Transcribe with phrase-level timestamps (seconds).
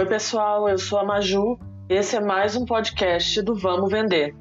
[0.00, 1.58] Oi, pessoal, eu sou a Maju.
[1.86, 4.34] Esse é mais um podcast do Vamos Vender.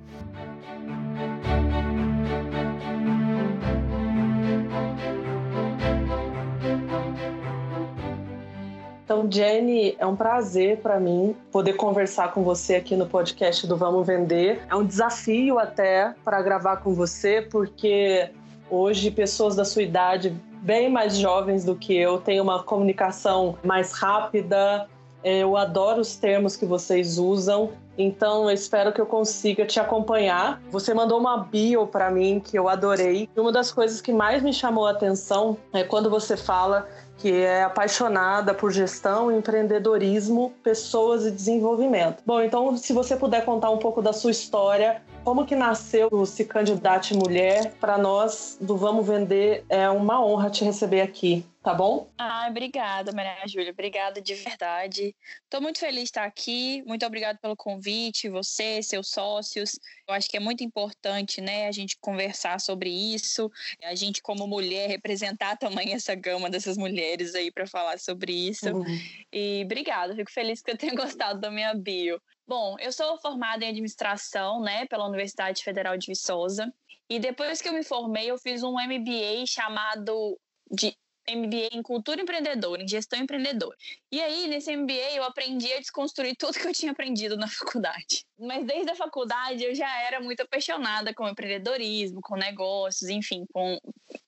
[9.04, 13.76] Então, Jenny, é um prazer para mim poder conversar com você aqui no podcast do
[13.76, 14.62] Vamos Vender.
[14.70, 18.32] É um desafio até para gravar com você, porque
[18.70, 23.92] hoje pessoas da sua idade, bem mais jovens do que eu, têm uma comunicação mais
[23.92, 24.88] rápida.
[25.24, 30.62] Eu adoro os termos que vocês usam então, eu espero que eu consiga te acompanhar.
[30.72, 33.28] Você mandou uma bio para mim que eu adorei.
[33.36, 36.88] E uma das coisas que mais me chamou a atenção é quando você fala
[37.18, 42.24] que é apaixonada por gestão, empreendedorismo, pessoas e desenvolvimento.
[42.26, 46.26] Bom, então se você puder contar um pouco da sua história, como que nasceu o
[46.26, 51.74] Se Candidate Mulher, para nós do Vamos Vender é uma honra te receber aqui tá
[51.74, 52.10] bom?
[52.18, 53.72] Ah, obrigada, Maria Júlia.
[53.72, 55.16] Obrigada de verdade.
[55.44, 56.82] Estou muito feliz de estar aqui.
[56.86, 59.80] Muito obrigada pelo convite, você, seus sócios.
[60.08, 63.52] Eu acho que é muito importante, né, a gente conversar sobre isso.
[63.84, 68.70] A gente, como mulher, representar também essa gama dessas mulheres aí para falar sobre isso.
[68.70, 69.00] Uhum.
[69.32, 70.16] E obrigada.
[70.16, 72.22] Fico feliz que eu tenha gostado da minha bio.
[72.48, 76.74] Bom, eu sou formada em administração, né, pela Universidade Federal de Viçosa.
[77.10, 80.40] E depois que eu me formei, eu fiz um MBA chamado
[80.72, 80.96] de
[81.36, 83.76] MBA em cultura empreendedora, em gestão empreendedora.
[84.12, 88.26] E aí, nesse MBA, eu aprendi a desconstruir tudo que eu tinha aprendido na faculdade.
[88.38, 93.78] Mas desde a faculdade, eu já era muito apaixonada com empreendedorismo, com negócios, enfim, com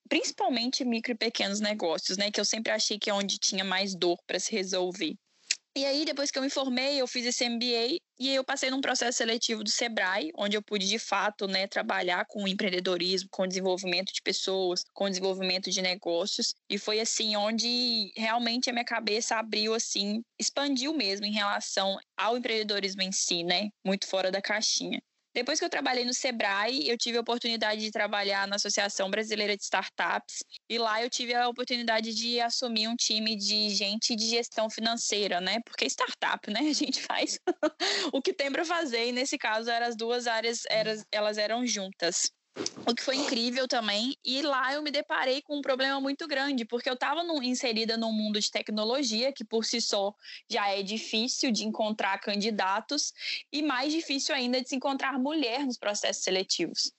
[0.09, 2.29] principalmente micro e pequenos negócios, né?
[2.29, 5.15] Que eu sempre achei que é onde tinha mais dor para se resolver.
[5.75, 8.81] E aí, depois que eu me formei, eu fiz esse MBA e eu passei num
[8.81, 14.11] processo seletivo do Sebrae, onde eu pude, de fato, né, trabalhar com empreendedorismo, com desenvolvimento
[14.13, 16.53] de pessoas, com desenvolvimento de negócios.
[16.69, 22.37] E foi assim, onde realmente a minha cabeça abriu, assim, expandiu mesmo em relação ao
[22.37, 23.69] empreendedorismo em si, né?
[23.85, 25.01] Muito fora da caixinha.
[25.33, 29.55] Depois que eu trabalhei no Sebrae, eu tive a oportunidade de trabalhar na Associação Brasileira
[29.55, 34.27] de Startups e lá eu tive a oportunidade de assumir um time de gente de
[34.27, 35.59] gestão financeira, né?
[35.65, 36.59] Porque startup, né?
[36.71, 37.39] A gente faz
[38.13, 40.63] o que tem para fazer e nesse caso eram as duas áreas,
[41.11, 42.29] elas eram juntas.
[42.85, 44.15] O que foi incrível também.
[44.25, 48.11] E lá eu me deparei com um problema muito grande, porque eu estava inserida num
[48.11, 50.13] mundo de tecnologia, que por si só
[50.49, 53.13] já é difícil de encontrar candidatos,
[53.51, 56.91] e mais difícil ainda de se encontrar mulher nos processos seletivos.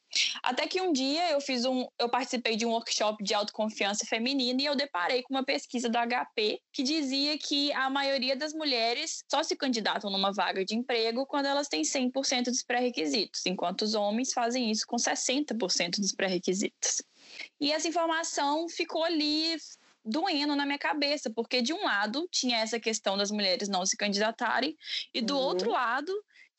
[0.42, 4.60] Até que um dia eu fiz um, eu participei de um workshop de autoconfiança feminina
[4.60, 9.24] e eu deparei com uma pesquisa do HP que dizia que a maioria das mulheres
[9.30, 13.94] só se candidatam numa vaga de emprego quando elas têm 100% dos pré-requisitos, enquanto os
[13.94, 17.02] homens fazem isso com 60% dos pré-requisitos.
[17.60, 19.56] E essa informação ficou ali
[20.04, 23.96] doendo na minha cabeça, porque de um lado tinha essa questão das mulheres não se
[23.96, 24.76] candidatarem
[25.14, 25.42] e do uhum.
[25.42, 26.12] outro lado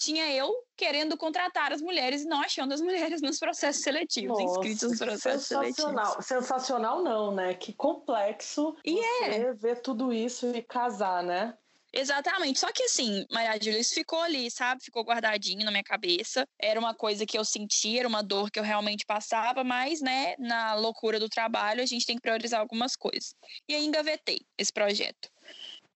[0.04, 4.60] tinha eu querendo contratar as mulheres e não achando as mulheres nos processos seletivos, Nossa,
[4.60, 6.06] inscritos nos processos sensacional.
[6.06, 6.26] seletivos.
[6.26, 7.54] Sensacional não, né?
[7.54, 9.54] Que complexo e é.
[9.54, 11.58] ver tudo isso e casar, né?
[11.96, 12.60] Exatamente.
[12.60, 14.84] Só que assim, Maria Júlia, isso ficou ali, sabe?
[14.84, 16.44] Ficou guardadinho na minha cabeça.
[16.60, 20.36] Era uma coisa que eu sentia, era uma dor que eu realmente passava, mas, né,
[20.40, 23.36] na loucura do trabalho, a gente tem que priorizar algumas coisas.
[23.70, 25.30] E aí engavetei esse projeto.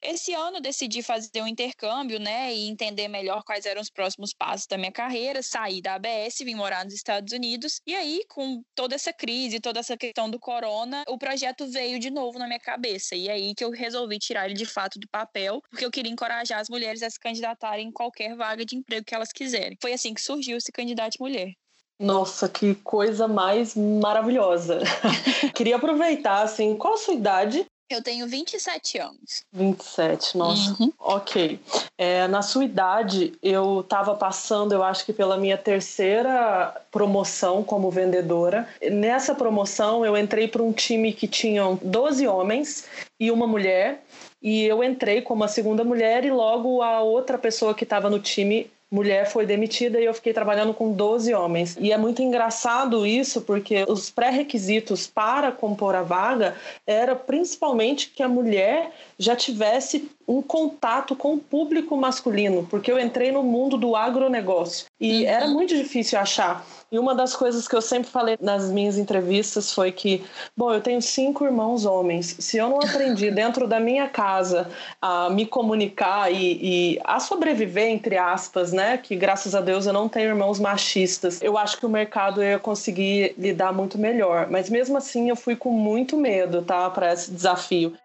[0.01, 4.67] Esse ano decidi fazer um intercâmbio, né, e entender melhor quais eram os próximos passos
[4.67, 7.81] da minha carreira, sair da ABS, vim morar nos Estados Unidos.
[7.85, 12.11] E aí, com toda essa crise, toda essa questão do corona, o projeto veio de
[12.11, 13.15] novo na minha cabeça.
[13.15, 16.59] E aí que eu resolvi tirar ele de fato do papel, porque eu queria encorajar
[16.59, 19.77] as mulheres a se candidatarem em qualquer vaga de emprego que elas quiserem.
[19.81, 21.53] Foi assim que surgiu esse candidato mulher.
[21.99, 24.81] Nossa, que coisa mais maravilhosa.
[25.55, 29.45] Queria aproveitar, assim, qual a sua idade eu tenho 27 anos.
[29.53, 30.75] 27, nossa.
[30.79, 30.91] Uhum.
[30.99, 31.59] Ok.
[31.97, 37.89] É, na sua idade, eu estava passando, eu acho que pela minha terceira promoção como
[37.89, 38.67] vendedora.
[38.91, 42.85] Nessa promoção, eu entrei para um time que tinham 12 homens
[43.19, 44.03] e uma mulher.
[44.41, 48.19] E eu entrei como a segunda mulher e logo a outra pessoa que estava no
[48.19, 51.77] time mulher foi demitida e eu fiquei trabalhando com 12 homens.
[51.79, 56.55] E é muito engraçado isso, porque os pré-requisitos para compor a vaga
[56.85, 62.99] era principalmente que a mulher já tivesse um contato com o público masculino, porque eu
[62.99, 65.29] entrei no mundo do agronegócio e uhum.
[65.29, 69.73] era muito difícil achar e uma das coisas que eu sempre falei nas minhas entrevistas
[69.73, 70.23] foi que,
[70.55, 72.37] bom, eu tenho cinco irmãos homens.
[72.39, 74.69] Se eu não aprendi dentro da minha casa
[75.01, 78.97] a me comunicar e, e a sobreviver, entre aspas, né?
[78.97, 81.41] Que graças a Deus eu não tenho irmãos machistas.
[81.41, 84.47] Eu acho que o mercado ia conseguir lidar muito melhor.
[84.49, 86.89] Mas mesmo assim eu fui com muito medo, tá?
[86.89, 87.97] Para esse desafio.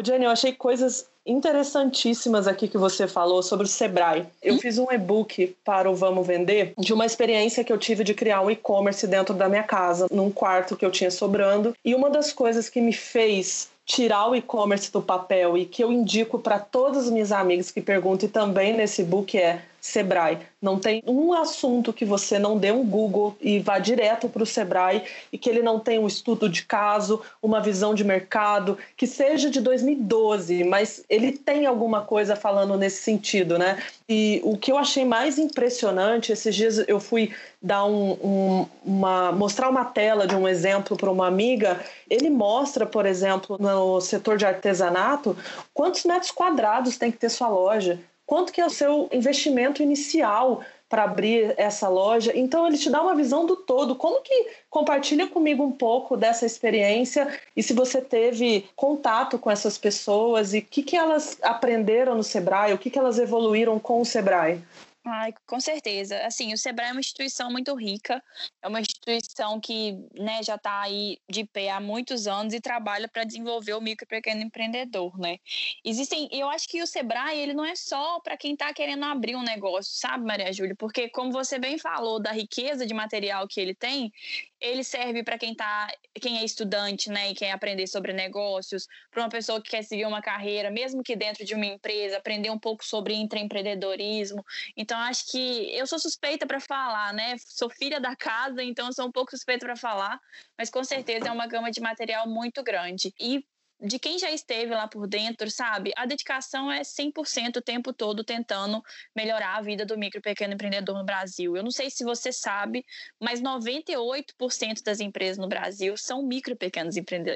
[0.00, 4.26] Jenny, eu achei coisas interessantíssimas aqui que você falou sobre o Sebrae.
[4.42, 8.14] Eu fiz um e-book para o Vamos Vender de uma experiência que eu tive de
[8.14, 11.74] criar um e-commerce dentro da minha casa, num quarto que eu tinha sobrando.
[11.84, 15.92] E uma das coisas que me fez tirar o e-commerce do papel e que eu
[15.92, 20.38] indico para todas as minhas amigas que perguntam e também nesse book é Sebrae.
[20.62, 24.46] Não tem um assunto que você não dê um Google e vá direto para o
[24.46, 25.02] Sebrae
[25.32, 29.50] e que ele não tenha um estudo de caso, uma visão de mercado, que seja
[29.50, 33.82] de 2012, mas ele tem alguma coisa falando nesse sentido, né?
[34.08, 39.32] E o que eu achei mais impressionante, esses dias eu fui dar um, um, uma
[39.32, 44.36] mostrar uma tela de um exemplo para uma amiga, ele mostra, por exemplo, no setor
[44.36, 45.36] de artesanato,
[45.74, 47.98] quantos metros quadrados tem que ter sua loja
[48.32, 52.32] quanto que é o seu investimento inicial para abrir essa loja.
[52.34, 53.94] Então ele te dá uma visão do todo.
[53.94, 59.76] Como que compartilha comigo um pouco dessa experiência e se você teve contato com essas
[59.76, 64.00] pessoas e o que, que elas aprenderam no Sebrae, o que, que elas evoluíram com
[64.00, 64.62] o Sebrae?
[65.04, 66.24] Ai, com certeza.
[66.24, 68.22] Assim, o Sebrae é uma instituição muito rica,
[68.62, 73.08] é uma instituição que né, já está aí de pé há muitos anos e trabalha
[73.08, 75.38] para desenvolver o micro e pequeno empreendedor, né?
[75.84, 79.34] Existem, eu acho que o Sebrae, ele não é só para quem está querendo abrir
[79.34, 80.76] um negócio, sabe, Maria Júlia?
[80.78, 84.12] Porque como você bem falou da riqueza de material que ele tem,
[84.62, 89.22] ele serve para quem tá, quem é estudante, né, e quer aprender sobre negócios, para
[89.22, 92.58] uma pessoa que quer seguir uma carreira, mesmo que dentro de uma empresa, aprender um
[92.58, 94.44] pouco sobre intraempreendedorismo.
[94.76, 97.34] Então acho que eu sou suspeita para falar, né?
[97.38, 100.20] Sou filha da casa, então sou um pouco suspeita para falar,
[100.56, 103.12] mas com certeza é uma gama de material muito grande.
[103.20, 103.44] E
[103.82, 105.92] de quem já esteve lá por dentro, sabe?
[105.96, 108.82] A dedicação é 100% o tempo todo tentando
[109.14, 111.56] melhorar a vida do micro e pequeno empreendedor no Brasil.
[111.56, 112.84] Eu não sei se você sabe,
[113.20, 116.94] mas 98% das empresas no Brasil são micro e pequenas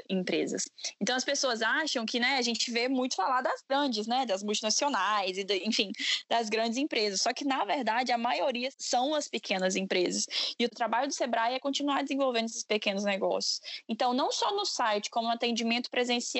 [0.09, 0.63] empresas.
[1.01, 4.41] Então as pessoas acham que, né, a gente vê muito falar das grandes, né, das
[4.41, 5.91] multinacionais e, de, enfim,
[6.29, 7.21] das grandes empresas.
[7.21, 10.25] Só que na verdade a maioria são as pequenas empresas.
[10.57, 13.59] E o trabalho do Sebrae é continuar desenvolvendo esses pequenos negócios.
[13.89, 16.36] Então não só no site, como no atendimento presencial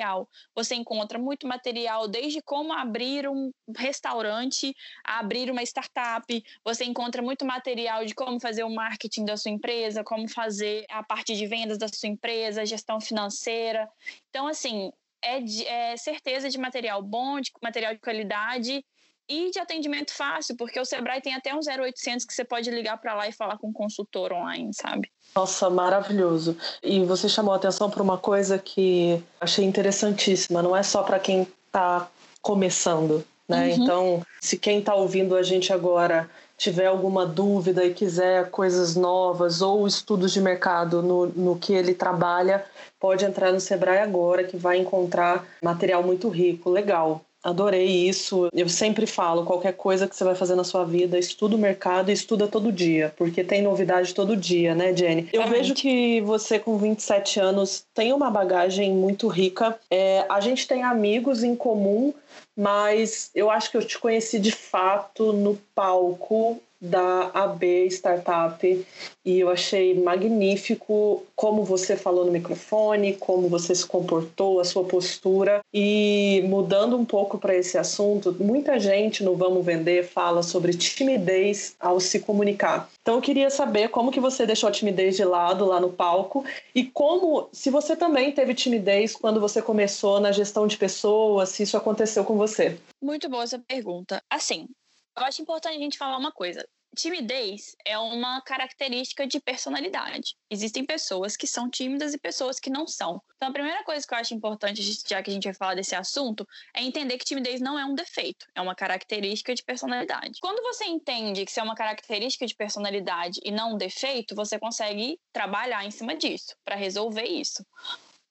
[0.54, 4.74] você encontra muito material, desde como abrir um restaurante,
[5.04, 6.44] abrir uma startup.
[6.64, 11.02] Você encontra muito material de como fazer o marketing da sua empresa, como fazer a
[11.02, 13.88] parte de vendas da sua empresa, gestão financeira.
[14.30, 14.90] Então, assim,
[15.22, 18.84] é, de, é certeza de material bom, de material de qualidade
[19.28, 22.96] e de atendimento fácil, porque o Sebrae tem até um 0800 que você pode ligar
[22.98, 25.10] para lá e falar com um consultor online, sabe?
[25.36, 26.56] Nossa, maravilhoso.
[26.82, 31.18] E você chamou a atenção para uma coisa que achei interessantíssima, não é só para
[31.18, 32.08] quem está
[32.40, 33.68] começando, né?
[33.68, 33.82] Uhum.
[33.82, 39.62] Então, se quem está ouvindo a gente agora tiver alguma dúvida e quiser coisas novas
[39.62, 42.64] ou estudos de mercado no, no que ele trabalha,
[42.98, 47.24] pode entrar no Sebrae agora que vai encontrar material muito rico, legal.
[47.42, 48.48] Adorei isso.
[48.52, 52.10] Eu sempre falo, qualquer coisa que você vai fazer na sua vida, estuda o mercado
[52.10, 55.28] e estuda todo dia, porque tem novidade todo dia, né, Jenny?
[55.32, 59.78] Eu vejo que você com 27 anos tem uma bagagem muito rica.
[59.90, 62.12] É, a gente tem amigos em comum,
[62.56, 68.86] mas eu acho que eu te conheci de fato no palco da AB Startup
[69.24, 74.84] e eu achei magnífico como você falou no microfone, como você se comportou, a sua
[74.84, 80.72] postura e mudando um pouco para esse assunto, muita gente no Vamos Vender fala sobre
[80.72, 82.88] timidez ao se comunicar.
[83.02, 86.44] Então eu queria saber como que você deixou a timidez de lado lá no palco
[86.74, 91.64] e como, se você também teve timidez quando você começou na gestão de pessoas, se
[91.64, 92.78] isso aconteceu com você.
[93.02, 94.22] Muito boa essa pergunta.
[94.30, 94.68] Assim,
[95.16, 96.64] eu acho importante a gente falar uma coisa.
[96.96, 100.34] Timidez é uma característica de personalidade.
[100.50, 103.22] Existem pessoas que são tímidas e pessoas que não são.
[103.36, 105.94] Então, a primeira coisa que eu acho importante, já que a gente vai falar desse
[105.94, 110.40] assunto, é entender que timidez não é um defeito, é uma característica de personalidade.
[110.40, 114.58] Quando você entende que isso é uma característica de personalidade e não um defeito, você
[114.58, 117.64] consegue trabalhar em cima disso, para resolver isso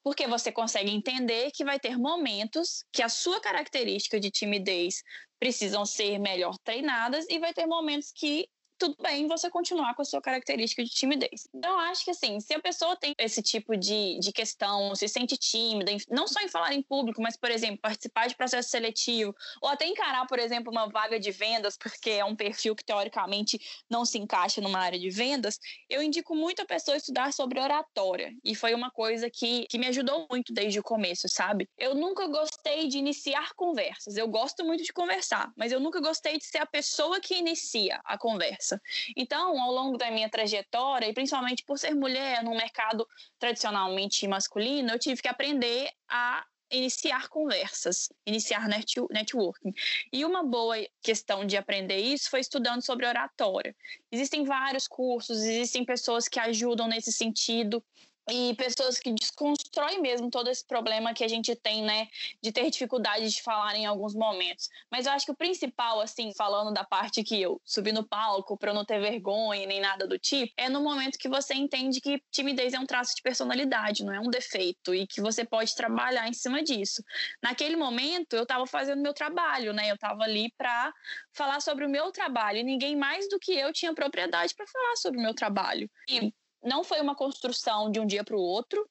[0.07, 5.03] porque você consegue entender que vai ter momentos que a sua característica de timidez
[5.37, 8.47] precisam ser melhor treinadas e vai ter momentos que
[8.77, 11.47] tudo bem você continuar com a sua característica de timidez.
[11.53, 15.37] Então, acho que, assim, se a pessoa tem esse tipo de, de questão, se sente
[15.37, 19.69] tímida, não só em falar em público, mas, por exemplo, participar de processo seletivo, ou
[19.69, 24.05] até encarar, por exemplo, uma vaga de vendas, porque é um perfil que, teoricamente, não
[24.05, 28.33] se encaixa numa área de vendas, eu indico muito a pessoa estudar sobre oratória.
[28.43, 31.67] E foi uma coisa que, que me ajudou muito desde o começo, sabe?
[31.77, 34.17] Eu nunca gostei de iniciar conversas.
[34.17, 37.99] Eu gosto muito de conversar, mas eu nunca gostei de ser a pessoa que inicia
[38.05, 38.66] a conversa.
[39.15, 43.07] Então, ao longo da minha trajetória, e principalmente por ser mulher num mercado
[43.39, 49.73] tradicionalmente masculino, eu tive que aprender a iniciar conversas, iniciar net, networking.
[50.11, 53.75] E uma boa questão de aprender isso foi estudando sobre oratória.
[54.11, 57.83] Existem vários cursos, existem pessoas que ajudam nesse sentido
[58.29, 62.07] e pessoas que desconstroem mesmo todo esse problema que a gente tem, né,
[62.41, 64.69] de ter dificuldade de falar em alguns momentos.
[64.91, 68.57] Mas eu acho que o principal, assim, falando da parte que eu subi no palco
[68.57, 72.21] para não ter vergonha nem nada do tipo, é no momento que você entende que
[72.31, 76.27] timidez é um traço de personalidade, não é um defeito e que você pode trabalhar
[76.27, 77.03] em cima disso.
[77.41, 79.89] Naquele momento eu estava fazendo meu trabalho, né?
[79.89, 80.93] Eu estava ali para
[81.31, 84.95] falar sobre o meu trabalho e ninguém mais do que eu tinha propriedade para falar
[84.97, 85.89] sobre o meu trabalho.
[86.09, 86.33] E
[86.67, 88.85] não foi uma construção de um dia para o outro,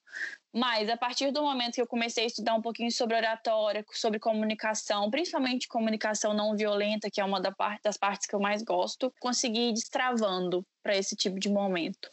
[0.52, 4.18] mas a partir do momento que eu comecei a estudar um pouquinho sobre oratória, sobre
[4.18, 9.68] comunicação, principalmente comunicação não violenta, que é uma das partes que eu mais gosto, consegui
[9.68, 12.08] ir destravando para esse tipo de momento.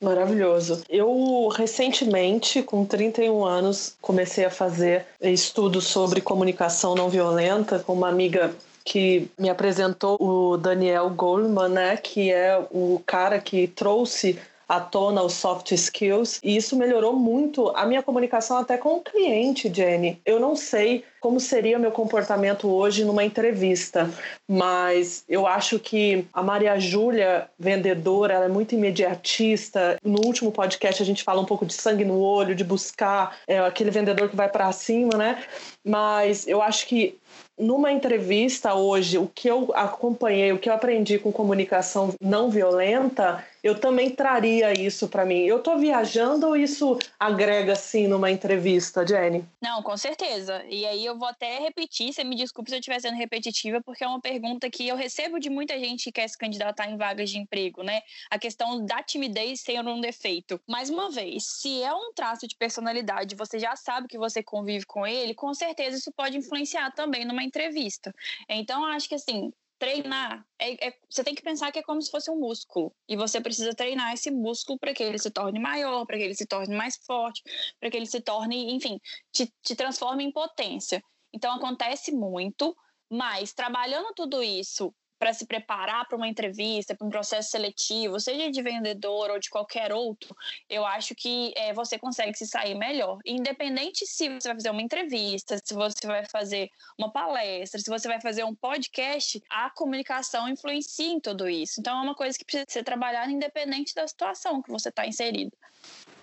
[0.00, 0.82] Maravilhoso.
[0.88, 8.08] Eu recentemente, com 31 anos, comecei a fazer estudos sobre comunicação não violenta com uma
[8.08, 14.38] amiga que me apresentou o Daniel Goleman, né, que é o cara que trouxe
[14.68, 19.00] à tona os soft skills e isso melhorou muito a minha comunicação até com o
[19.00, 20.20] cliente, Jenny.
[20.24, 24.08] Eu não sei como seria meu comportamento hoje numa entrevista,
[24.48, 29.98] mas eu acho que a Maria Júlia, vendedora, ela é muito imediatista.
[30.04, 33.58] No último podcast a gente fala um pouco de sangue no olho, de buscar é,
[33.58, 35.42] aquele vendedor que vai para cima, né?
[35.84, 37.18] Mas eu acho que
[37.58, 43.42] numa entrevista hoje, o que eu acompanhei, o que eu aprendi com comunicação não violenta,
[43.66, 45.40] eu também traria isso para mim.
[45.40, 49.44] Eu estou viajando ou isso agrega assim numa entrevista, Jenny?
[49.60, 50.64] Não, com certeza.
[50.68, 54.04] E aí eu vou até repetir, você me desculpe se eu estiver sendo repetitiva, porque
[54.04, 57.28] é uma pergunta que eu recebo de muita gente que quer se candidatar em vagas
[57.28, 58.00] de emprego, né?
[58.30, 60.60] A questão da timidez sendo um defeito.
[60.68, 64.86] Mais uma vez, se é um traço de personalidade, você já sabe que você convive
[64.86, 68.14] com ele, com certeza isso pode influenciar também numa entrevista.
[68.48, 72.10] Então, acho que assim, treinar, é, é, você tem que pensar que é como se
[72.10, 72.94] fosse um músculo.
[73.08, 76.34] E você precisa treinar esse músculo para que ele se torne maior, para que ele
[76.34, 77.42] se torne mais forte,
[77.78, 79.00] para que ele se torne, enfim,
[79.32, 81.02] te, te transforme em potência.
[81.32, 82.76] Então acontece muito,
[83.10, 88.50] mas trabalhando tudo isso para se preparar para uma entrevista, para um processo seletivo, seja
[88.50, 90.34] de vendedor ou de qualquer outro,
[90.68, 93.18] eu acho que é, você consegue se sair melhor.
[93.24, 96.68] Independente se você vai fazer uma entrevista, se você vai fazer
[96.98, 101.80] uma palestra, se você vai fazer um podcast, a comunicação influencia em tudo isso.
[101.80, 105.52] Então é uma coisa que precisa ser trabalhada independente da situação que você está inserido.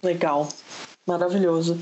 [0.02, 0.48] Legal,
[1.08, 1.78] maravilhoso.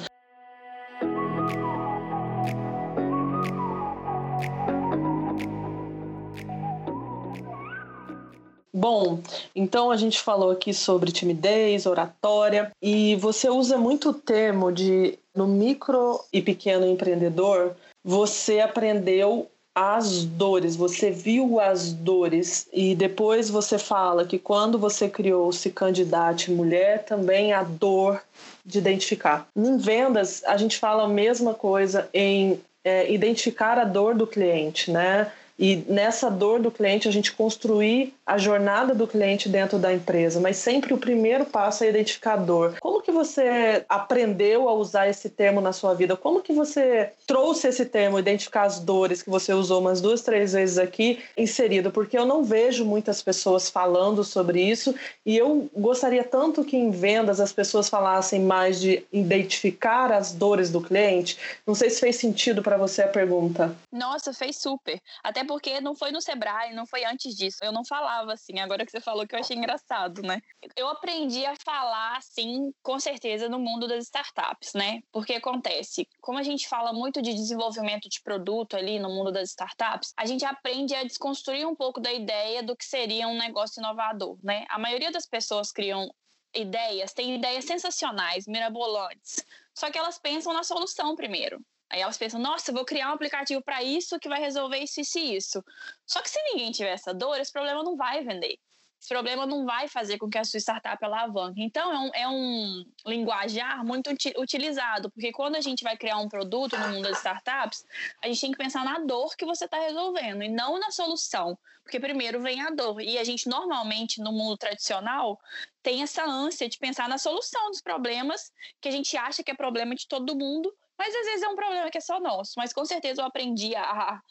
[8.74, 9.20] Bom,
[9.54, 15.20] então a gente falou aqui sobre timidez, oratória, e você usa muito o termo de
[15.36, 23.50] no micro e pequeno empreendedor, você aprendeu as dores, você viu as dores e depois
[23.50, 28.22] você fala que quando você criou se candidate mulher, também a dor
[28.66, 29.48] de identificar.
[29.56, 34.92] Em vendas, a gente fala a mesma coisa em é, identificar a dor do cliente,
[34.92, 35.32] né?
[35.62, 40.40] E nessa dor do cliente, a gente construir a jornada do cliente dentro da empresa,
[40.40, 42.78] mas sempre o primeiro passo é identificar a dor.
[42.80, 46.18] Como que você aprendeu a usar esse termo na sua vida?
[46.18, 50.54] Como que você trouxe esse termo, identificar as dores, que você usou umas duas, três
[50.54, 51.92] vezes aqui, inserido?
[51.92, 56.90] Porque eu não vejo muitas pessoas falando sobre isso e eu gostaria tanto que em
[56.90, 61.38] vendas as pessoas falassem mais de identificar as dores do cliente.
[61.68, 63.76] Não sei se fez sentido para você a pergunta.
[63.92, 65.00] Nossa, fez super.
[65.24, 67.58] Até porque não foi no Sebrae, não foi antes disso.
[67.62, 70.42] Eu não falava assim, agora que você falou que eu achei engraçado, né?
[70.78, 75.02] Eu aprendi a falar assim, com certeza, no mundo das startups, né?
[75.12, 79.50] Porque acontece, como a gente fala muito de desenvolvimento de produto ali no mundo das
[79.50, 83.82] startups, a gente aprende a desconstruir um pouco da ideia do que seria um negócio
[83.82, 84.64] inovador, né?
[84.70, 86.10] A maioria das pessoas criam
[86.56, 89.46] ideias, tem ideias sensacionais, mirabolantes,
[89.78, 91.62] só que elas pensam na solução primeiro.
[91.92, 95.20] Aí elas pensam, nossa, vou criar um aplicativo para isso que vai resolver isso, isso
[95.20, 95.64] e isso.
[96.06, 98.58] Só que se ninguém tiver essa dor, esse problema não vai vender.
[99.02, 101.62] Esse problema não vai fazer com que a sua startup alavanque.
[101.62, 106.30] Então, é um, é um linguajar muito utilizado, porque quando a gente vai criar um
[106.30, 107.84] produto no mundo das startups,
[108.24, 111.58] a gente tem que pensar na dor que você está resolvendo e não na solução.
[111.84, 113.02] Porque primeiro vem a dor.
[113.02, 115.40] E a gente, normalmente, no mundo tradicional,
[115.82, 119.56] tem essa ânsia de pensar na solução dos problemas que a gente acha que é
[119.56, 120.72] problema de todo mundo,
[121.02, 122.54] mas às vezes é um problema que é só nosso.
[122.58, 124.22] Mas com certeza eu aprendi a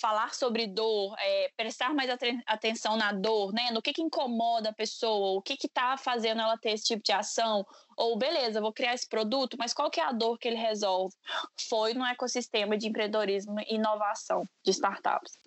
[0.00, 2.08] falar sobre dor, é, prestar mais
[2.46, 3.70] atenção na dor, né?
[3.70, 7.12] No que, que incomoda a pessoa, o que está fazendo ela ter esse tipo de
[7.12, 10.56] ação, Ou, beleza, vou criar esse produto, mas qual que é a dor que ele
[10.56, 11.14] resolve?
[11.68, 15.38] Foi no ecossistema de empreendedorismo e inovação de startups.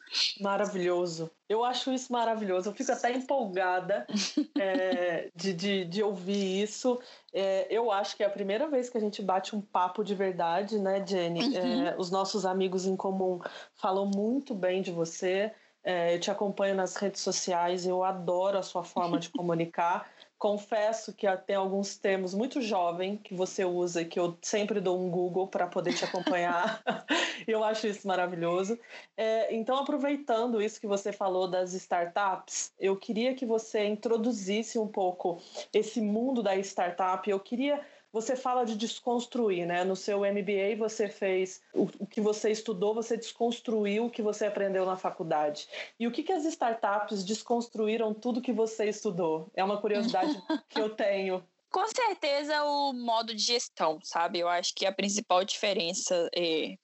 [0.41, 1.29] Maravilhoso.
[1.47, 2.69] Eu acho isso maravilhoso.
[2.69, 4.07] Eu fico até empolgada
[4.59, 6.99] é, de, de, de, ouvir isso.
[7.31, 10.15] É, eu acho que é a primeira vez que a gente bate um papo de
[10.15, 11.43] verdade, né, Jenny?
[11.43, 11.87] Uhum.
[11.87, 13.39] É, os nossos amigos em comum
[13.75, 15.51] falam muito bem de você.
[15.83, 20.09] É, eu te acompanho nas redes sociais, eu adoro a sua forma de comunicar.
[20.39, 25.09] Confesso que tem alguns termos muito jovem que você usa que eu sempre dou um
[25.09, 26.81] Google para poder te acompanhar.
[27.45, 28.79] eu acho isso maravilhoso.
[29.17, 34.87] É, então, aproveitando isso que você falou das startups, eu queria que você introduzisse um
[34.87, 35.41] pouco
[35.73, 37.29] esse mundo da startup.
[37.29, 39.83] Eu queria você fala de desconstruir, né?
[39.83, 44.45] No seu MBA você fez o, o, que você estudou, você desconstruiu o que você
[44.45, 45.67] aprendeu na faculdade.
[45.99, 49.49] E o que, que as startups desconstruíram tudo que você estudou?
[49.55, 51.43] É uma curiosidade que eu tenho.
[51.71, 54.39] Com certeza o modo de gestão, sabe?
[54.39, 56.75] Eu acho que a principal diferença é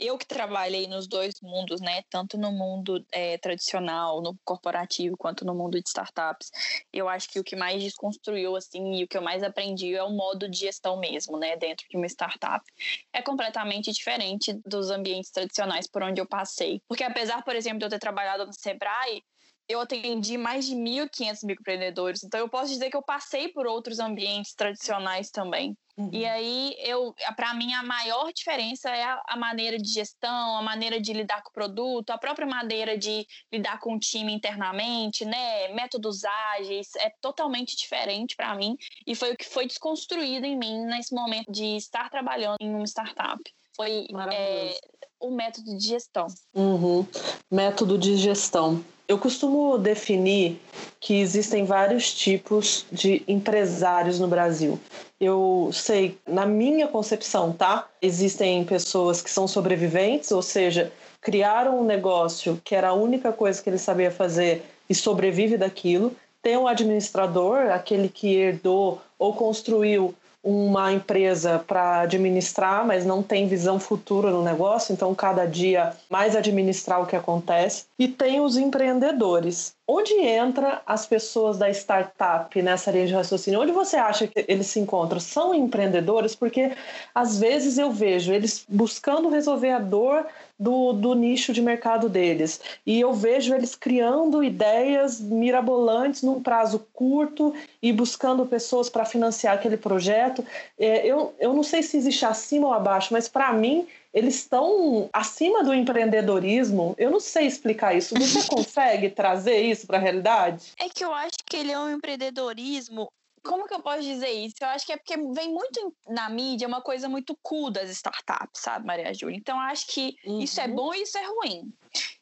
[0.00, 5.44] eu que trabalhei nos dois mundos, né, tanto no mundo é, tradicional, no corporativo, quanto
[5.44, 6.50] no mundo de startups,
[6.92, 10.02] eu acho que o que mais desconstruiu, assim, e o que eu mais aprendi é
[10.02, 12.64] o modo de gestão mesmo, né, dentro de uma startup.
[13.12, 16.80] É completamente diferente dos ambientes tradicionais por onde eu passei.
[16.88, 19.22] Porque apesar, por exemplo, de eu ter trabalhado no Sebrae,
[19.70, 22.24] eu atendi mais de 1.500 microempreendedores.
[22.24, 25.76] Então, eu posso dizer que eu passei por outros ambientes tradicionais também.
[25.96, 26.10] Uhum.
[26.12, 30.62] E aí, eu, para mim, a maior diferença é a, a, maneira de gestão, a
[30.62, 35.24] maneira de lidar com o produto, a própria maneira de lidar com o time internamente,
[35.24, 35.68] né?
[35.68, 38.76] Métodos ágeis, é totalmente diferente para mim.
[39.06, 42.86] E foi o que foi desconstruído em mim nesse momento de estar trabalhando em uma
[42.86, 43.40] startup.
[43.76, 44.78] Foi é,
[45.20, 46.26] o método de gestão.
[46.54, 47.06] Uhum.
[47.50, 48.82] Método de gestão.
[49.06, 50.60] Eu costumo definir
[51.00, 54.78] que existem vários tipos de empresários no Brasil.
[55.20, 57.88] Eu sei, na minha concepção, tá?
[58.00, 63.62] Existem pessoas que são sobreviventes, ou seja, criaram um negócio que era a única coisa
[63.62, 66.14] que ele sabia fazer e sobrevive daquilo.
[66.40, 73.46] Tem um administrador, aquele que herdou ou construiu uma empresa para administrar, mas não tem
[73.46, 77.84] visão futura no negócio, então cada dia mais administrar o que acontece.
[77.98, 79.74] E tem os empreendedores.
[79.92, 83.60] Onde entra as pessoas da startup nessa linha de raciocínio?
[83.60, 85.18] Onde você acha que eles se encontram?
[85.18, 86.36] São empreendedores?
[86.36, 86.70] Porque
[87.12, 92.60] às vezes eu vejo eles buscando resolver a dor do, do nicho de mercado deles.
[92.86, 99.54] E eu vejo eles criando ideias mirabolantes num prazo curto e buscando pessoas para financiar
[99.54, 100.46] aquele projeto.
[100.78, 105.08] É, eu, eu não sei se existe acima ou abaixo, mas para mim eles estão
[105.12, 106.94] acima do empreendedorismo.
[106.98, 108.14] Eu não sei explicar isso.
[108.14, 110.72] Você consegue trazer isso para a realidade?
[110.78, 113.08] É que eu acho que ele é um empreendedorismo
[113.42, 114.56] como que eu posso dizer isso?
[114.60, 118.60] Eu acho que é porque vem muito na mídia uma coisa muito cool das startups,
[118.60, 119.36] sabe, Maria Júlia?
[119.36, 120.40] Então, eu acho que uhum.
[120.40, 120.74] isso é uhum.
[120.74, 121.72] bom e isso é ruim.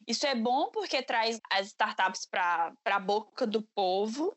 [0.06, 4.34] Isso é bom porque traz as startups para a boca do povo,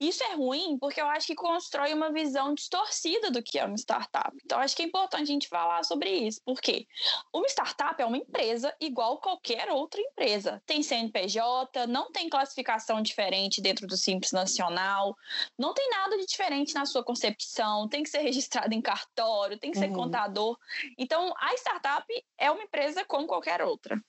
[0.00, 3.76] isso é ruim porque eu acho que constrói uma visão distorcida do que é uma
[3.76, 4.36] startup.
[4.44, 6.40] Então, acho que é importante a gente falar sobre isso.
[6.44, 6.86] Por quê?
[7.32, 10.60] Uma startup é uma empresa igual qualquer outra empresa.
[10.66, 15.16] Tem CNPJ, não tem classificação diferente dentro do Simples Nacional,
[15.56, 19.70] não tem nada de diferente na sua concepção, tem que ser registrado em cartório, tem
[19.70, 19.94] que ser uhum.
[19.94, 20.58] contador.
[20.98, 22.06] Então, a startup
[22.38, 24.00] é uma empresa como qualquer outra.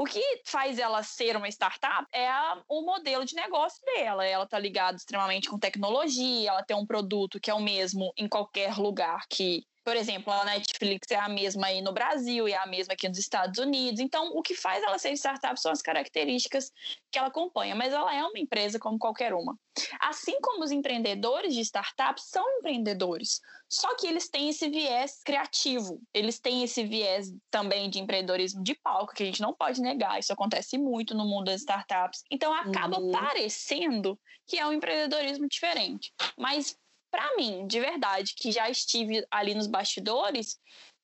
[0.00, 4.24] O que faz ela ser uma startup é a, o modelo de negócio dela.
[4.24, 8.26] Ela está ligada extremamente com tecnologia, ela tem um produto que é o mesmo em
[8.26, 12.56] qualquer lugar que por exemplo, a Netflix é a mesma aí no Brasil e é
[12.56, 13.98] a mesma aqui nos Estados Unidos.
[13.98, 16.70] Então, o que faz ela ser startup são as características
[17.10, 19.58] que ela acompanha, mas ela é uma empresa como qualquer uma.
[19.98, 26.00] Assim como os empreendedores de startups são empreendedores, só que eles têm esse viés criativo,
[26.14, 30.20] eles têm esse viés também de empreendedorismo de palco, que a gente não pode negar,
[30.20, 32.22] isso acontece muito no mundo das startups.
[32.30, 33.10] Então, acaba uhum.
[33.10, 36.12] parecendo que é um empreendedorismo diferente.
[36.38, 36.78] Mas
[37.10, 40.58] para mim, de verdade, que já estive ali nos bastidores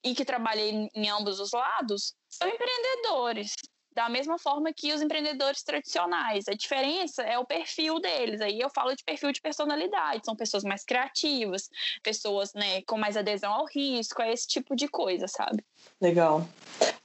[0.05, 3.55] e que trabalhei em ambos os lados, são empreendedores.
[3.93, 6.47] Da mesma forma que os empreendedores tradicionais.
[6.49, 8.43] A diferença é o perfil deles.
[8.43, 10.21] Aí eu falo de perfil de personalidade.
[10.23, 11.71] São pessoas mais criativas,
[12.03, 15.65] pessoas né, com mais adesão ao risco, é esse tipo de coisa, sabe?
[15.99, 16.47] Legal.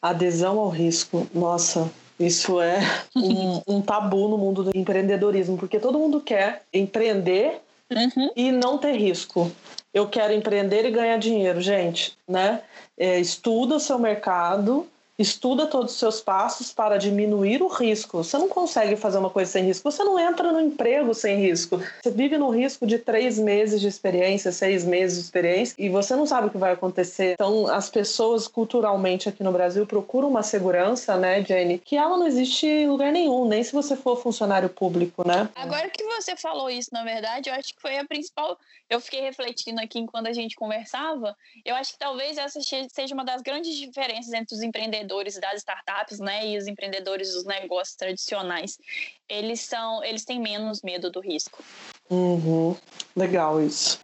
[0.02, 1.26] Adesão ao risco.
[1.34, 2.80] Nossa, isso é
[3.16, 8.30] um, um, tabu no mundo do empreendedorismo, porque todo mundo quer empreender uhum.
[8.36, 9.51] e não ter risco.
[9.93, 12.62] Eu quero empreender e ganhar dinheiro, gente, né?
[12.97, 18.24] É, estuda o seu mercado estuda todos os seus passos para diminuir o risco.
[18.24, 19.91] Você não consegue fazer uma coisa sem risco.
[19.91, 21.82] Você não entra no emprego sem risco.
[22.02, 26.15] Você vive no risco de três meses de experiência, seis meses de experiência, e você
[26.15, 27.34] não sabe o que vai acontecer.
[27.34, 32.28] Então, as pessoas culturalmente aqui no Brasil procuram uma segurança, né, Jenny, que ela não
[32.28, 35.50] existe em lugar nenhum, nem se você for funcionário público, né?
[35.56, 38.58] Agora que você falou isso, na verdade, eu acho que foi a principal.
[38.89, 41.36] Eu fiquei refletindo aqui enquanto a gente conversava.
[41.63, 45.58] Eu acho que talvez essa seja uma das grandes diferenças entre os empreendedores empreendedores das
[45.58, 48.78] startups, né, e os empreendedores dos negócios tradicionais,
[49.28, 51.64] eles são, eles têm menos medo do risco.
[52.10, 52.76] Uhum.
[53.16, 54.00] Legal isso.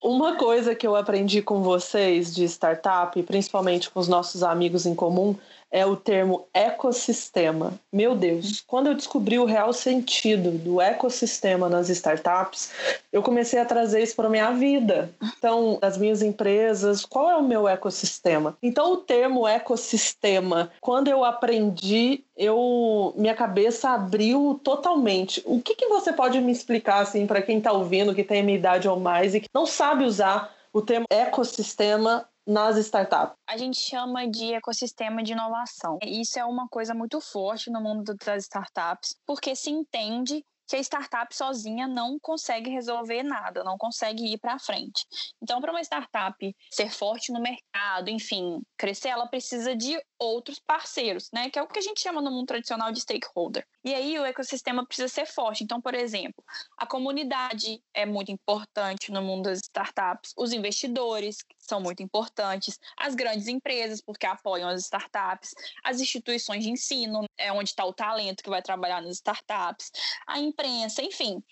[0.00, 4.94] Uma coisa que eu aprendi com vocês de startup, principalmente com os nossos amigos em
[4.94, 5.36] comum,
[5.70, 7.78] é o termo ecossistema.
[7.92, 12.70] Meu Deus, quando eu descobri o real sentido do ecossistema nas startups,
[13.12, 15.10] eu comecei a trazer isso para minha vida.
[15.38, 18.56] Então, as minhas empresas, qual é o meu ecossistema?
[18.62, 25.42] Então, o termo ecossistema, quando eu aprendi, eu minha cabeça abriu totalmente.
[25.44, 28.58] O que, que você pode me explicar assim para quem está ouvindo, que tem minha
[28.58, 33.36] idade ou mais e que não sabe usar o termo ecossistema nas startups?
[33.46, 35.98] A gente chama de ecossistema de inovação.
[36.02, 40.80] Isso é uma coisa muito forte no mundo das startups, porque se entende que a
[40.80, 45.06] startup sozinha não consegue resolver nada, não consegue ir para frente.
[45.42, 51.30] Então, para uma startup ser forte no mercado, enfim, crescer, ela precisa de outros parceiros,
[51.32, 51.48] né?
[51.48, 53.66] Que é o que a gente chama no mundo tradicional de stakeholder.
[53.88, 55.64] E aí o ecossistema precisa ser forte.
[55.64, 56.44] Então, por exemplo,
[56.76, 63.14] a comunidade é muito importante no mundo das startups, os investidores são muito importantes, as
[63.14, 68.42] grandes empresas, porque apoiam as startups, as instituições de ensino, é onde está o talento
[68.42, 69.90] que vai trabalhar nas startups,
[70.26, 71.42] a imprensa, enfim.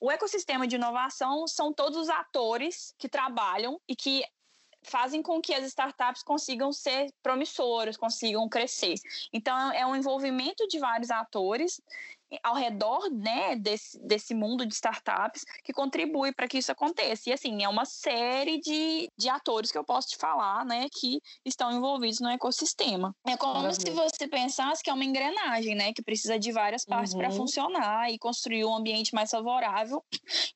[0.00, 4.22] O ecossistema de inovação são todos os atores que trabalham e que
[4.82, 8.94] fazem com que as startups consigam ser promissoras, consigam crescer.
[9.32, 11.80] Então, é um envolvimento de vários atores
[12.42, 17.28] ao redor né, desse, desse mundo de startups que contribui para que isso aconteça.
[17.28, 21.20] E assim, é uma série de, de atores que eu posso te falar, né, que
[21.44, 23.14] estão envolvidos no ecossistema.
[23.26, 23.80] É como Maravilha.
[23.80, 27.18] se você pensasse que é uma engrenagem, né, que precisa de várias partes uhum.
[27.18, 30.04] para funcionar e construir um ambiente mais favorável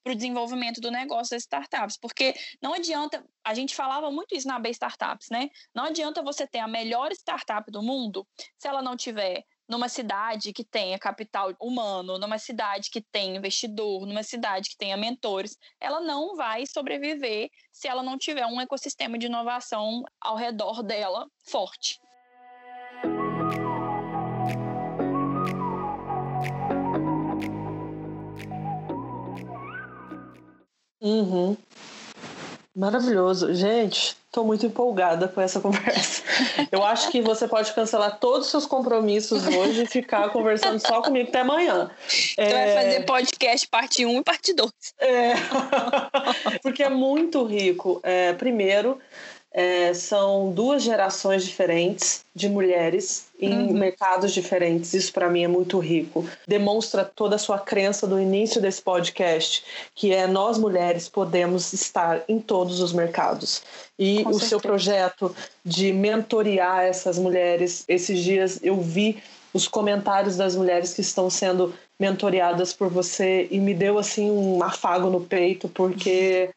[0.03, 1.97] para o desenvolvimento do negócio das startups.
[1.97, 5.51] Porque não adianta, a gente falava muito isso na B Startups, né?
[5.75, 8.27] Não adianta você ter a melhor startup do mundo
[8.59, 14.07] se ela não tiver numa cidade que tenha capital humano, numa cidade que tenha investidor,
[14.07, 19.19] numa cidade que tenha mentores, ela não vai sobreviver se ela não tiver um ecossistema
[19.19, 21.99] de inovação ao redor dela forte.
[31.01, 31.55] Uhum.
[32.75, 33.55] Maravilhoso.
[33.55, 36.25] Gente, estou muito empolgada com essa conversa.
[36.73, 41.01] Eu acho que você pode cancelar todos os seus compromissos hoje e ficar conversando só
[41.01, 41.89] comigo até amanhã.
[42.09, 42.53] Você é...
[42.53, 44.73] vai fazer podcast parte 1 e parte 2.
[44.99, 45.35] É...
[46.63, 48.01] Porque é muito rico.
[48.03, 48.99] É, primeiro,
[49.57, 53.73] é, são duas gerações diferentes de mulheres em uhum.
[53.73, 54.93] mercados diferentes.
[54.93, 56.29] Isso para mim é muito rico.
[56.47, 59.65] Demonstra toda a sua crença do início desse podcast,
[59.95, 63.63] que é nós mulheres podemos estar em todos os mercados.
[63.97, 64.49] E Com o certeza.
[64.49, 71.01] seu projeto de mentorear essas mulheres, esses dias eu vi os comentários das mulheres que
[71.01, 76.51] estão sendo mentoreadas por você e me deu assim um afago no peito porque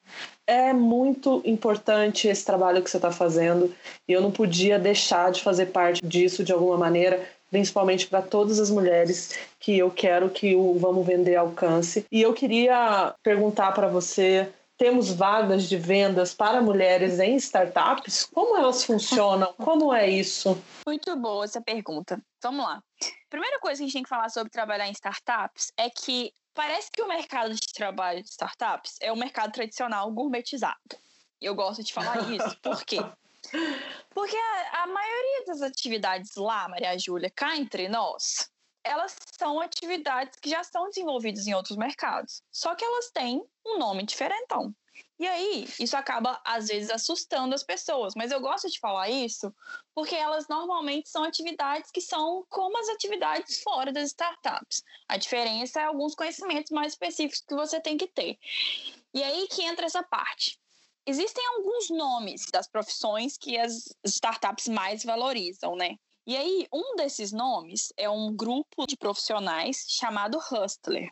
[0.47, 3.75] é muito importante esse trabalho que você está fazendo
[4.07, 8.57] e eu não podia deixar de fazer parte disso de alguma maneira, principalmente para todas
[8.57, 12.05] as mulheres que eu quero que o Vamos Vender alcance.
[12.09, 18.25] E eu queria perguntar para você temos vagas de vendas para mulheres em startups?
[18.31, 19.51] Como elas funcionam?
[19.53, 20.55] Como é isso?
[20.85, 22.21] Muito boa essa pergunta.
[22.43, 22.81] Vamos lá.
[23.27, 26.89] Primeira coisa que a gente tem que falar sobre trabalhar em startups é que Parece
[26.91, 30.97] que o mercado de trabalho de startups é o mercado tradicional gourmetizado.
[31.39, 32.59] Eu gosto de falar isso.
[32.61, 32.97] Por quê?
[34.09, 38.49] Porque a, a maioria das atividades lá, Maria Júlia, cá entre nós,
[38.83, 42.41] elas são atividades que já estão desenvolvidas em outros mercados.
[42.51, 44.73] Só que elas têm um nome diferentão.
[45.19, 48.13] E aí, isso acaba, às vezes, assustando as pessoas.
[48.15, 49.53] Mas eu gosto de falar isso
[49.95, 54.83] porque elas normalmente são atividades que são como as atividades fora das startups.
[55.07, 58.37] A diferença é alguns conhecimentos mais específicos que você tem que ter.
[59.13, 60.59] E aí que entra essa parte.
[61.05, 65.95] Existem alguns nomes das profissões que as startups mais valorizam, né?
[66.27, 71.09] E aí, um desses nomes é um grupo de profissionais chamado Hustler.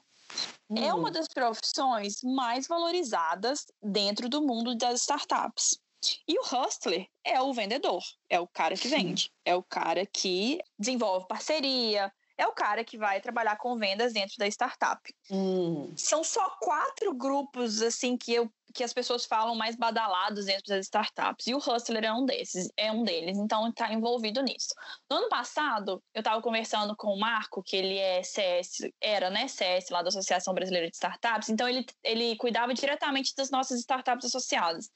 [0.70, 0.84] Uhum.
[0.84, 5.80] É uma das profissões mais valorizadas dentro do mundo das startups.
[6.28, 10.60] E o hustler é o vendedor, é o cara que vende, é o cara que
[10.78, 15.02] desenvolve parceria, é o cara que vai trabalhar com vendas dentro da startup.
[15.32, 15.94] Hum.
[15.96, 20.86] São só quatro grupos assim que eu que as pessoas falam mais badalados dentro das
[20.86, 21.48] startups.
[21.48, 24.76] E o Hustler é um desses, é um deles, então está envolvido nisso.
[25.10, 29.48] No ano passado, eu estava conversando com o Marco, que ele é CS, era, né,
[29.48, 34.26] CS lá da Associação Brasileira de Startups, então ele, ele cuidava diretamente das nossas startups
[34.26, 34.90] associadas.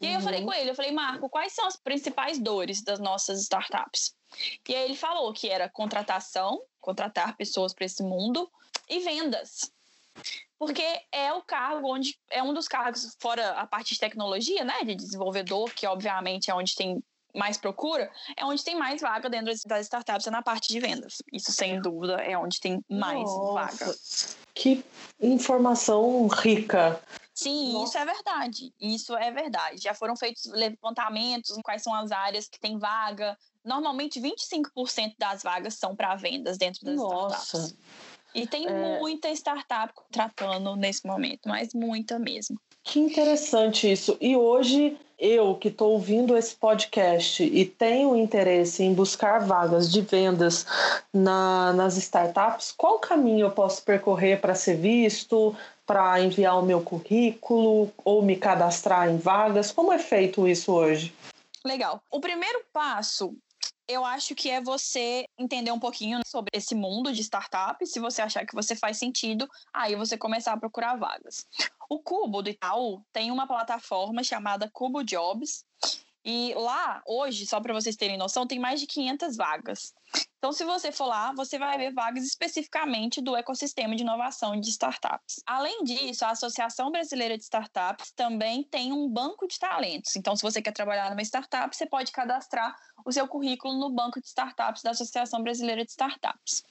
[0.00, 0.46] E aí eu falei uhum.
[0.46, 4.12] com ele, eu falei, Marco, quais são as principais dores das nossas startups?
[4.68, 8.50] E aí ele falou que era contratação, contratar pessoas para esse mundo,
[8.88, 9.70] e vendas
[10.58, 14.84] porque é o cargo onde é um dos cargos fora a parte de tecnologia, né,
[14.84, 17.02] de desenvolvedor, que obviamente é onde tem
[17.34, 21.22] mais procura, é onde tem mais vaga dentro das startups, é na parte de vendas.
[21.32, 23.94] Isso sem dúvida é onde tem mais Nossa, vaga.
[24.54, 24.84] Que
[25.20, 27.00] informação rica.
[27.42, 27.84] Sim, Nossa.
[27.86, 28.74] isso é verdade.
[28.78, 29.82] Isso é verdade.
[29.82, 33.36] Já foram feitos levantamentos em quais são as áreas que tem vaga.
[33.64, 37.56] Normalmente 25% das vagas são para vendas dentro das Nossa.
[37.56, 37.78] startups.
[38.34, 38.98] E tem é...
[39.00, 42.60] muita startup contratando nesse momento, mas muita mesmo.
[42.84, 44.16] Que interessante isso.
[44.20, 50.00] E hoje, eu que estou ouvindo esse podcast e tenho interesse em buscar vagas de
[50.00, 50.66] vendas
[51.12, 55.54] na, nas startups, qual caminho eu posso percorrer para ser visto,
[55.90, 59.72] para enviar o meu currículo ou me cadastrar em vagas?
[59.72, 61.12] Como é feito isso hoje?
[61.66, 62.00] Legal.
[62.08, 63.36] O primeiro passo
[63.88, 67.90] eu acho que é você entender um pouquinho sobre esse mundo de startups.
[67.90, 71.44] Se você achar que você faz sentido, aí você começar a procurar vagas.
[71.88, 75.64] O Cubo do Itaú tem uma plataforma chamada Cubo Jobs.
[76.24, 79.94] E lá, hoje, só para vocês terem noção, tem mais de 500 vagas.
[80.38, 84.68] Então, se você for lá, você vai ver vagas especificamente do ecossistema de inovação de
[84.68, 85.42] startups.
[85.46, 90.16] Além disso, a Associação Brasileira de Startups também tem um banco de talentos.
[90.16, 94.20] Então, se você quer trabalhar numa startup, você pode cadastrar o seu currículo no banco
[94.20, 96.62] de startups da Associação Brasileira de Startups.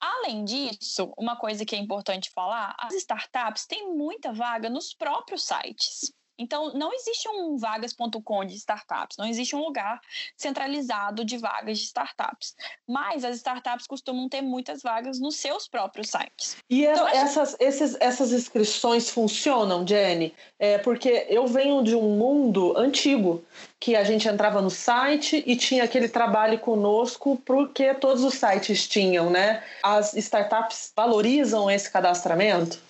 [0.00, 5.44] Além disso, uma coisa que é importante falar, as startups têm muita vaga nos próprios
[5.44, 6.12] sites.
[6.40, 10.00] Então, não existe um vagas.com de startups, não existe um lugar
[10.34, 12.56] centralizado de vagas de startups.
[12.88, 16.56] Mas as startups costumam ter muitas vagas nos seus próprios sites.
[16.70, 20.34] E então, essas, esses, essas inscrições funcionam, Jenny?
[20.58, 23.44] É, porque eu venho de um mundo antigo
[23.78, 28.88] que a gente entrava no site e tinha aquele trabalho conosco porque todos os sites
[28.88, 29.62] tinham, né?
[29.82, 32.89] As startups valorizam esse cadastramento?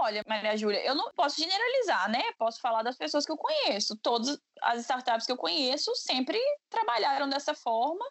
[0.00, 2.22] Olha, Maria Júlia, eu não posso generalizar, né?
[2.38, 3.96] Posso falar das pessoas que eu conheço.
[3.96, 6.38] Todas as startups que eu conheço sempre
[6.70, 8.04] trabalharam dessa forma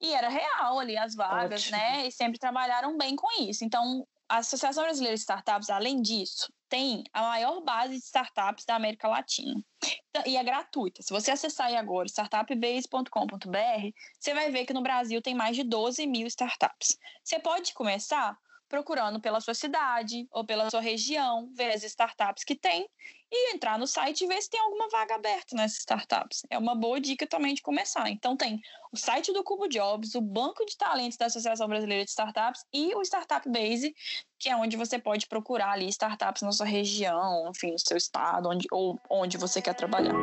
[0.00, 1.76] e era real ali as vagas, Ótimo.
[1.76, 2.06] né?
[2.06, 3.64] E sempre trabalharam bem com isso.
[3.64, 8.74] Então, a Associação Brasileira de Startups, além disso, tem a maior base de startups da
[8.76, 9.62] América Latina.
[10.08, 11.02] Então, e é gratuita.
[11.02, 15.62] Se você acessar aí agora, startupbase.com.br, você vai ver que no Brasil tem mais de
[15.62, 16.96] 12 mil startups.
[17.22, 18.36] Você pode começar
[18.74, 22.88] procurando pela sua cidade ou pela sua região, ver as startups que tem
[23.30, 26.42] e entrar no site e ver se tem alguma vaga aberta nessas startups.
[26.50, 28.10] É uma boa dica também de começar.
[28.10, 28.60] Então tem
[28.92, 32.94] o site do Cubo Jobs, o banco de talentos da Associação Brasileira de Startups e
[32.96, 33.94] o Startup Base,
[34.40, 38.48] que é onde você pode procurar ali startups na sua região, enfim, no seu estado,
[38.48, 40.14] onde, ou onde você quer trabalhar.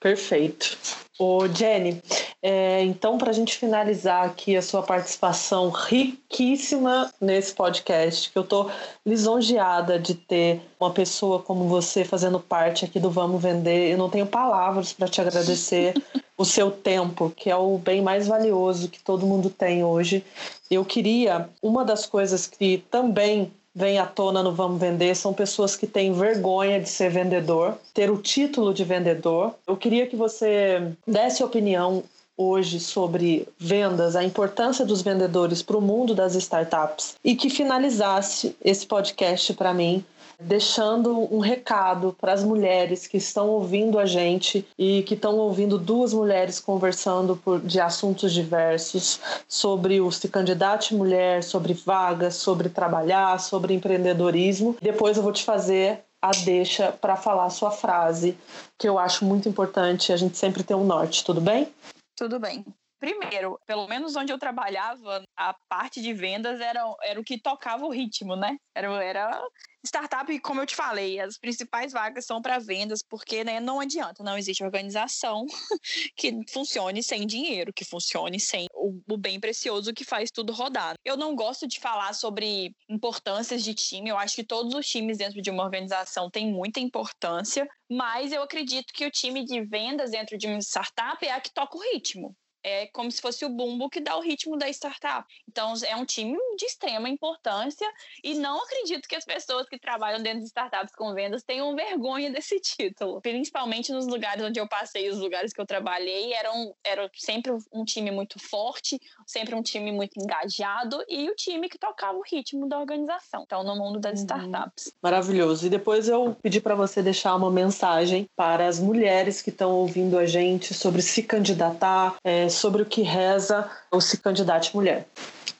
[0.00, 0.76] Perfeito.
[1.18, 2.02] Ô, Jenny,
[2.42, 8.42] é, então, para a gente finalizar aqui a sua participação riquíssima nesse podcast, que eu
[8.42, 8.70] estou
[9.04, 13.90] lisonjeada de ter uma pessoa como você fazendo parte aqui do Vamos Vender.
[13.90, 15.94] Eu não tenho palavras para te agradecer
[16.36, 20.22] o seu tempo, que é o bem mais valioso que todo mundo tem hoje.
[20.70, 25.76] Eu queria, uma das coisas que também vem à tona no Vamos Vender são pessoas
[25.76, 29.54] que têm vergonha de ser vendedor, ter o título de vendedor.
[29.66, 32.02] Eu queria que você desse opinião
[32.38, 38.56] hoje sobre vendas, a importância dos vendedores para o mundo das startups e que finalizasse
[38.64, 40.02] esse podcast para mim
[40.40, 45.78] deixando um recado para as mulheres que estão ouvindo a gente e que estão ouvindo
[45.78, 52.68] duas mulheres conversando por, de assuntos diversos sobre o se candidate mulher, sobre vagas, sobre
[52.68, 54.76] trabalhar, sobre empreendedorismo.
[54.80, 58.36] Depois eu vou te fazer a deixa para falar a sua frase,
[58.78, 60.12] que eu acho muito importante.
[60.12, 61.68] A gente sempre tem um norte, tudo bem?
[62.16, 62.64] Tudo bem.
[62.98, 67.84] Primeiro, pelo menos onde eu trabalhava, a parte de vendas era, era o que tocava
[67.84, 68.56] o ritmo, né?
[68.74, 69.42] Era, era
[69.86, 74.22] startup, como eu te falei, as principais vagas são para vendas, porque né, não adianta,
[74.22, 75.46] não existe organização
[76.16, 80.94] que funcione sem dinheiro, que funcione sem o, o, bem precioso que faz tudo rodar.
[81.04, 85.18] Eu não gosto de falar sobre importâncias de time, eu acho que todos os times
[85.18, 90.10] dentro de uma organização têm muita importância, mas eu acredito que o time de vendas
[90.10, 92.34] dentro de uma startup é a que toca o ritmo
[92.66, 95.24] é como se fosse o bumbo que dá o ritmo da startup.
[95.48, 97.86] Então, é um time de extrema importância
[98.24, 102.28] e não acredito que as pessoas que trabalham dentro de startups com vendas tenham vergonha
[102.28, 103.20] desse título.
[103.20, 107.84] Principalmente nos lugares onde eu passei, os lugares que eu trabalhei, eram, era sempre um
[107.84, 112.68] time muito forte, sempre um time muito engajado e o time que tocava o ritmo
[112.68, 113.44] da organização.
[113.46, 114.26] Então, no mundo das uhum.
[114.26, 114.92] startups.
[115.00, 115.66] Maravilhoso.
[115.66, 120.18] E depois eu pedi para você deixar uma mensagem para as mulheres que estão ouvindo
[120.18, 125.08] a gente sobre se candidatar, é, sobre o que reza o Se Candidate Mulher.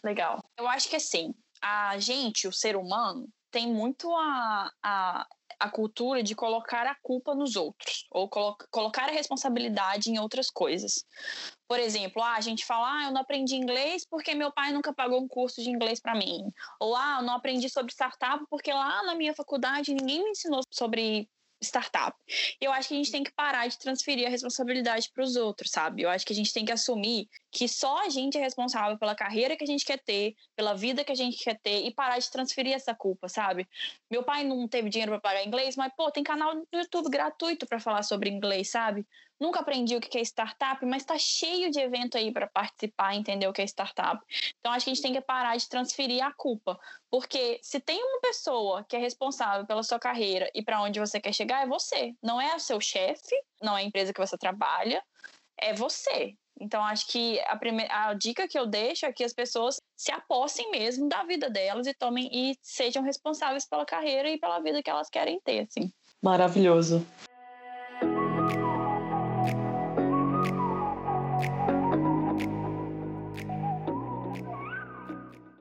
[0.02, 0.42] Legal.
[0.58, 5.26] Eu acho que assim, a gente, o ser humano, tem muito a, a,
[5.58, 10.50] a cultura de colocar a culpa nos outros, ou colo colocar a responsabilidade em outras
[10.50, 11.04] coisas.
[11.68, 14.92] Por exemplo, ah, a gente fala, ah, eu não aprendi inglês porque meu pai nunca
[14.92, 16.52] pagou um curso de inglês para mim.
[16.80, 20.60] Ou, ah, eu não aprendi sobre startup porque lá na minha faculdade ninguém me ensinou
[20.70, 21.28] sobre
[21.62, 22.16] startup.
[22.60, 25.70] Eu acho que a gente tem que parar de transferir a responsabilidade para os outros,
[25.70, 26.02] sabe?
[26.02, 29.14] Eu acho que a gente tem que assumir que só a gente é responsável pela
[29.14, 32.18] carreira que a gente quer ter, pela vida que a gente quer ter e parar
[32.18, 33.66] de transferir essa culpa, sabe?
[34.10, 37.66] Meu pai não teve dinheiro para pagar inglês, mas pô, tem canal no YouTube gratuito
[37.66, 39.06] para falar sobre inglês, sabe?
[39.38, 43.46] Nunca aprendi o que é startup, mas está cheio de evento aí para participar, entender
[43.46, 44.18] o que é startup.
[44.58, 46.78] Então acho que a gente tem que parar de transferir a culpa,
[47.10, 51.20] porque se tem uma pessoa que é responsável pela sua carreira e para onde você
[51.20, 54.38] quer chegar é você, não é o seu chefe, não é a empresa que você
[54.38, 55.02] trabalha,
[55.58, 56.34] é você.
[56.58, 60.10] Então acho que a, primeira, a dica que eu deixo é que as pessoas se
[60.10, 64.82] apossem mesmo da vida delas e tomem e sejam responsáveis pela carreira e pela vida
[64.82, 65.92] que elas querem ter, assim.
[66.22, 67.06] Maravilhoso.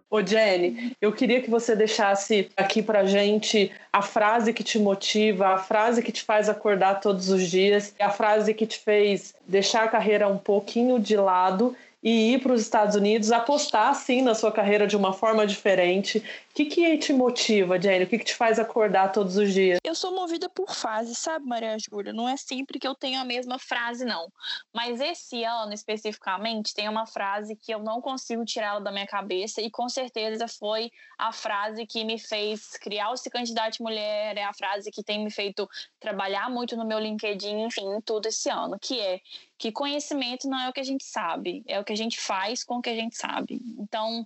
[0.10, 5.48] Ô Jenny, eu queria que você deixasse aqui pra gente a frase que te motiva,
[5.48, 9.84] a frase que te faz acordar todos os dias, a frase que te fez deixar
[9.84, 14.36] a carreira um pouquinho de lado e ir para os Estados Unidos, apostar sim na
[14.36, 16.24] sua carreira de uma forma diferente.
[16.56, 18.06] O que, que te motiva, Jenny?
[18.06, 19.78] O que, que te faz acordar todos os dias?
[19.84, 22.13] Eu sou movida por fases, sabe, Maria Júlia?
[22.13, 24.32] Não é sempre que eu tenho a mesma frase, não.
[24.74, 29.62] Mas esse ano, especificamente, tem uma frase que eu não consigo tirá-la da minha cabeça
[29.62, 34.46] e com certeza foi a frase que me fez criar o Se Candidate Mulher, é
[34.46, 35.68] a frase que tem me feito
[36.00, 39.20] trabalhar muito no meu LinkedIn, enfim, tudo esse ano, que é
[39.58, 42.63] que conhecimento não é o que a gente sabe, é o que a gente faz
[42.63, 43.60] com o que a gente sabe.
[43.78, 44.26] Então,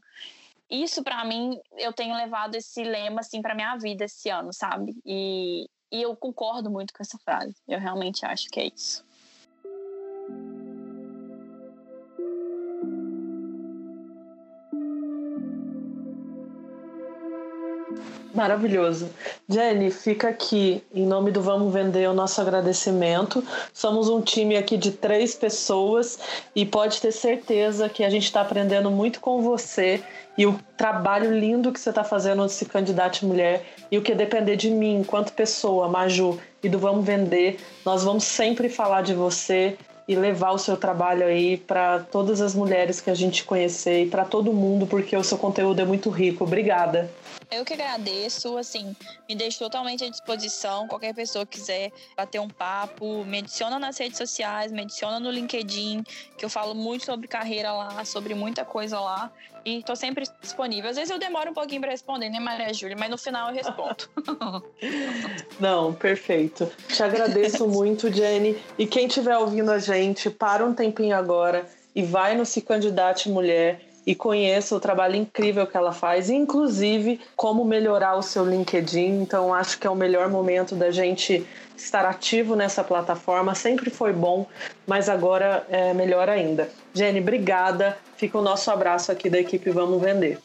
[0.70, 4.96] isso para mim, eu tenho levado esse lema assim para minha vida esse ano, sabe?
[5.06, 7.56] E, e eu concordo muito com essa frase.
[7.68, 9.04] Eu realmente acho que é isso.
[18.34, 19.10] Maravilhoso.
[19.48, 23.44] Jenny, fica aqui, em nome do Vamos Vender, o nosso agradecimento.
[23.74, 26.20] Somos um time aqui de três pessoas
[26.56, 30.04] e pode ter certeza que a gente está aprendendo muito com você
[30.38, 34.56] e o trabalho lindo que você está fazendo se candidate mulher e o que depender
[34.56, 39.78] de mim, enquanto pessoa, Maju, e do Vamos Vender, nós vamos sempre falar de você
[40.10, 44.10] e levar o seu trabalho aí para todas as mulheres que a gente conhecer e
[44.10, 46.45] para todo mundo, porque o seu conteúdo é muito rico.
[46.45, 47.12] Obrigada.
[47.52, 48.95] Eu que agradeço, assim,
[49.28, 50.88] me deixo totalmente à disposição.
[50.88, 56.04] Qualquer pessoa quiser bater um papo, me adiciona nas redes sociais, me adiciona no LinkedIn,
[56.36, 59.32] que eu falo muito sobre carreira lá, sobre muita coisa lá.
[59.70, 60.90] E tô sempre disponível.
[60.90, 62.96] Às vezes eu demoro um pouquinho para responder, né, Maria Júlia?
[62.98, 64.10] Mas no final eu respondo.
[65.60, 66.72] Não, perfeito.
[66.88, 68.58] Te agradeço muito, Jenny.
[68.80, 73.30] E quem estiver ouvindo a gente, para um tempinho agora e vai no Se Candidate
[73.30, 79.22] Mulher e conheça o trabalho incrível que ela faz, inclusive como melhorar o seu LinkedIn.
[79.22, 81.45] Então, acho que é o melhor momento da gente
[81.78, 83.54] estar ativo nessa plataforma.
[83.54, 84.48] Sempre foi bom,
[84.88, 86.72] mas agora é melhor ainda.
[86.91, 88.00] Jenny, obrigada.
[88.17, 90.40] Fica o nosso abraço aqui da equipe Vamos Vender.